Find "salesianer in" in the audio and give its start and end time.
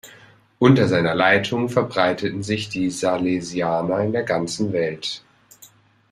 2.89-4.11